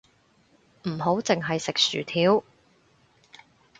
[0.87, 2.43] 唔好淨係食薯條